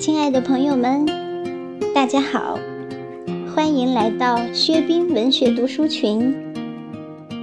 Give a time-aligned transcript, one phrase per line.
[0.00, 1.04] 亲爱的朋友们，
[1.94, 2.58] 大家好，
[3.54, 6.34] 欢迎来到薛冰文学读书群。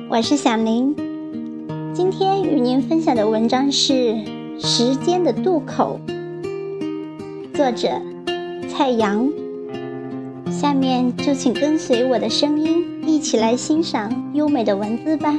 [0.10, 0.96] 我是小林，
[1.94, 3.94] 今天与您分享的文章是
[4.60, 6.00] 《时间的渡口》，
[7.56, 7.90] 作者
[8.68, 9.30] 蔡阳。
[10.50, 15.32] 下面就请跟随我的声音，一起来欣赏优美的文字吧。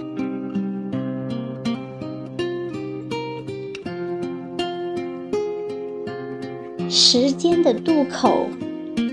[6.90, 8.46] 时间的渡口，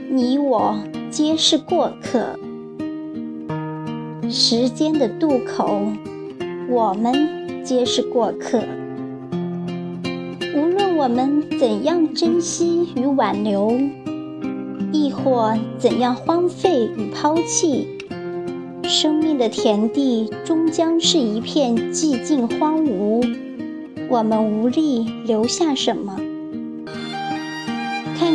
[0.10, 0.80] 你我
[1.10, 2.40] 皆是过客。
[4.30, 5.82] 时间的渡口，
[6.70, 8.64] 我们皆是过客。
[10.56, 13.78] 无论我们怎样珍惜与挽留，
[14.94, 17.90] 亦或怎样荒废与抛弃，
[18.84, 23.36] 生命的田地终将是一片寂静荒芜。
[24.10, 26.18] 我们无力留下什么。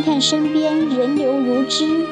[0.01, 2.05] 看身边人流如织，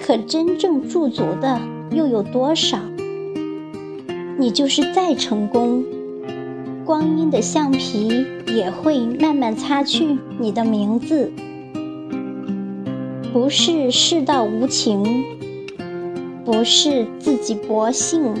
[0.00, 2.78] 可真正驻足的又有多少？
[4.38, 5.84] 你就是再成功，
[6.84, 11.30] 光阴的橡皮也会慢慢擦去你的名字。
[13.32, 15.24] 不是世道无情，
[16.44, 18.34] 不是自己薄幸，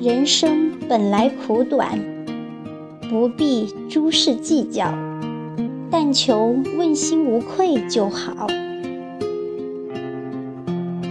[0.00, 1.98] 人生本来苦短，
[3.10, 5.07] 不必诸事计较。
[5.90, 8.46] 但求问心无愧就好。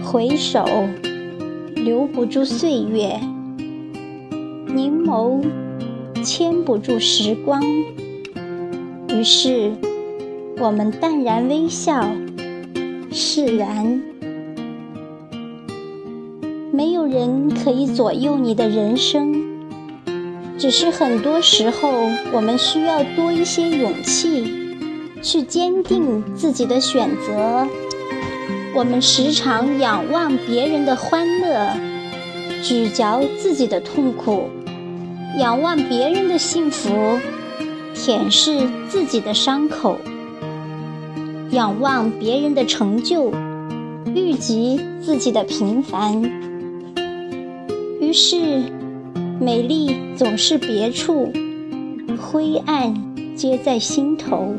[0.04, 0.64] 回首，
[1.74, 3.18] 留不住岁月；
[4.68, 5.44] 凝眸，
[6.22, 7.60] 牵不住时光。
[9.10, 9.72] 于是，
[10.58, 12.08] 我们淡然微笑，
[13.10, 14.00] 释然。
[16.72, 19.34] 没有人可以左右你的人生，
[20.56, 21.90] 只是很多时候，
[22.32, 24.57] 我们需要多一些勇气。
[25.22, 27.66] 去坚定自己的选择。
[28.74, 31.72] 我们时常仰望别人的欢乐，
[32.62, 34.48] 咀嚼自己的痛苦；
[35.38, 37.18] 仰望别人的幸福，
[37.94, 39.96] 舔舐自己的伤口；
[41.50, 43.32] 仰望别人的成就，
[44.14, 46.22] 郁积自己的平凡。
[48.00, 48.62] 于是，
[49.40, 51.32] 美丽总是别处，
[52.20, 52.94] 灰暗
[53.34, 54.54] 皆在心头。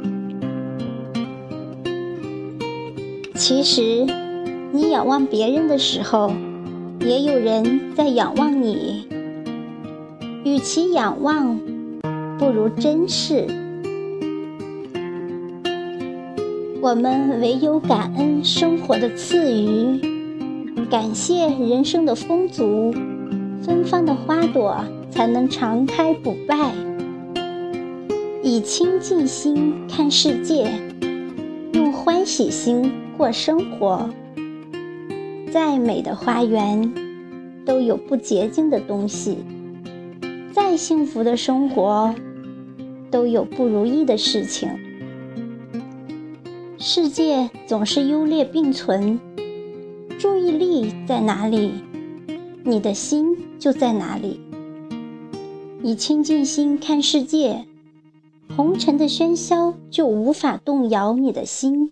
[3.40, 4.06] 其实，
[4.74, 6.30] 你仰望别人的时候，
[7.00, 9.08] 也有人在仰望你。
[10.44, 11.58] 与其仰望，
[12.38, 13.48] 不如珍视。
[16.82, 20.02] 我们唯有感恩生活的赐予，
[20.92, 22.94] 感谢人生的丰足，
[23.64, 26.74] 芬芳的花朵才能常开不败。
[28.44, 30.70] 以清净心看世界，
[31.72, 32.92] 用欢喜心。
[33.20, 34.10] 过生活，
[35.52, 36.94] 再美的花园
[37.66, 39.36] 都有不洁净的东西；
[40.54, 42.16] 再幸福的生活
[43.12, 44.70] 都有不如意的事情。
[46.78, 49.20] 世界总是优劣并存，
[50.18, 51.74] 注意力在哪里，
[52.64, 54.40] 你的心就在哪里。
[55.84, 57.66] 以清净心看世界，
[58.56, 61.92] 红尘的喧嚣就无法动摇你的心。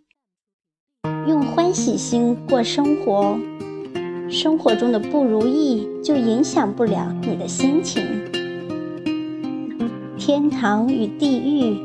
[1.27, 3.37] 用欢喜心过生活，
[4.29, 8.01] 生活中的不如意就影响不了你的心情。
[10.17, 11.77] 天堂与地狱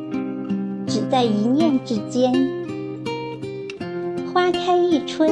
[0.87, 2.33] 只在一念之间。
[4.33, 5.29] 花开一春，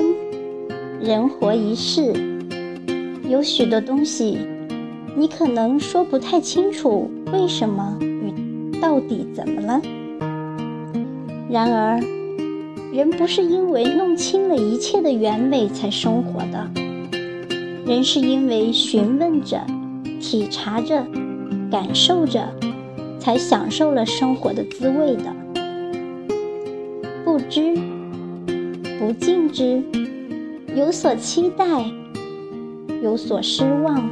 [1.00, 2.12] 人活一世，
[3.28, 4.38] 有许多东西，
[5.16, 9.81] 你可能说不太清楚为什么与到底怎么了。
[11.49, 12.19] 然而。
[12.93, 16.69] 人不是因为弄清了一切的原委才生活的，
[17.87, 19.61] 人是因为询问着、
[20.20, 21.06] 体察着、
[21.70, 22.53] 感受着，
[23.20, 25.32] 才享受了生活的滋味的。
[27.25, 27.76] 不知、
[28.99, 29.81] 不尽知，
[30.75, 31.64] 有所期待，
[33.03, 34.11] 有所失望，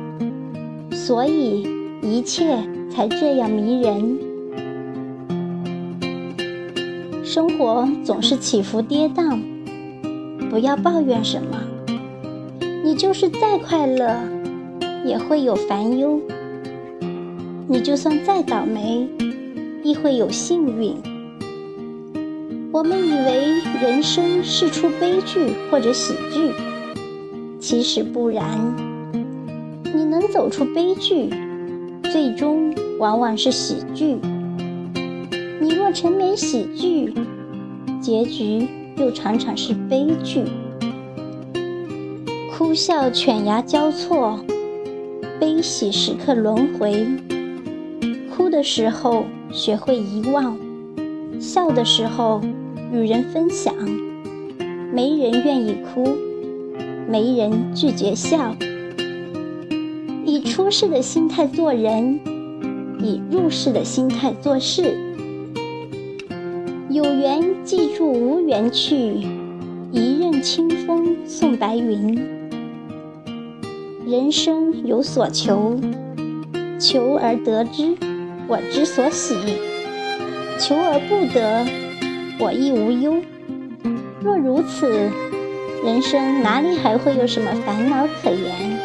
[0.93, 1.67] 所以
[2.01, 2.57] 一切
[2.89, 4.28] 才这样迷人。
[7.31, 9.39] 生活总是起伏跌宕，
[10.49, 11.61] 不要抱怨什么。
[12.83, 14.17] 你就是再快乐，
[15.05, 16.19] 也会有烦忧；
[17.69, 19.07] 你就算再倒霉，
[19.83, 20.97] 亦会有幸运。
[22.73, 26.51] 我们以为人生是出悲剧或者喜剧，
[27.61, 28.75] 其实不然。
[29.95, 31.29] 你能走出悲剧，
[32.11, 34.17] 最终往往是喜剧。
[35.89, 37.15] 你若沉湎喜剧，
[37.99, 38.69] 结局
[38.99, 40.45] 又常常是悲剧。
[42.53, 44.39] 哭笑犬牙交错，
[45.41, 47.07] 悲喜时刻轮回。
[48.31, 50.59] 哭的时候学会遗忘，
[51.41, 52.43] 笑的时候
[52.93, 53.75] 与人分享。
[54.93, 56.19] 没人愿意哭，
[57.09, 58.55] 没人拒绝笑。
[60.27, 62.21] 以出世的心态做人，
[63.01, 65.08] 以入世的心态做事。
[66.99, 68.97] 有缘记住无缘去，
[69.93, 72.21] 一任清风送白云。
[74.05, 75.79] 人生有所求，
[76.81, 77.95] 求而得之，
[78.49, 79.37] 我之所喜；
[80.59, 81.65] 求而不得，
[82.41, 83.23] 我亦无忧。
[84.21, 85.09] 若如此，
[85.85, 88.77] 人生哪里还会有什么烦恼可言？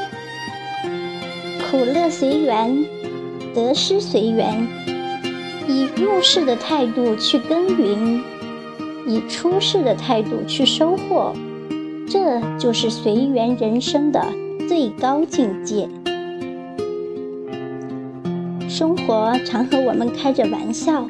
[1.68, 2.86] 苦乐随缘，
[3.56, 4.68] 得失随缘。
[5.68, 8.22] 以入世的态度去耕耘，
[9.08, 11.34] 以出世的态度去收获，
[12.08, 14.26] 这就是随缘人生的
[14.68, 15.88] 最高境界。
[18.68, 21.08] 生活常和我们开着玩笑，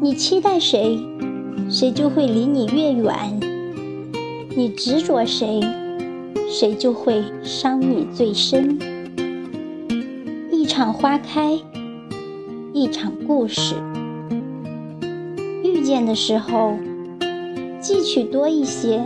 [0.00, 0.98] 你期待谁，
[1.70, 3.14] 谁就会离你越远；
[4.56, 5.60] 你执着谁，
[6.50, 8.78] 谁就会伤你最深。
[10.50, 11.58] 一场花开。
[12.80, 13.74] 一场故事，
[15.64, 16.78] 遇见的时候，
[17.80, 19.02] 记取多一些，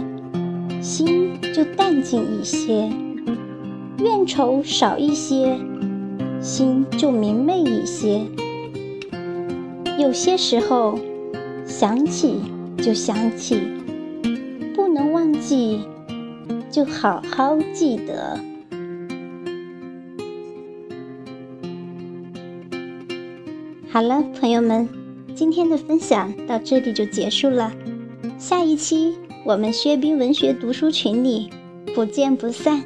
[0.82, 2.90] 心就淡静一些；
[3.96, 5.56] 怨愁少一些，
[6.38, 8.20] 心就明媚一些。
[9.98, 10.98] 有些时候，
[11.64, 12.42] 想起
[12.76, 13.58] 就想起，
[14.74, 15.80] 不能忘记，
[16.70, 18.38] 就好好记得。
[23.92, 24.88] 好了，朋友们，
[25.34, 27.70] 今天的分享到这里就结束了。
[28.38, 31.50] 下一期我们薛冰文学读书群里
[31.94, 32.82] 不见不散。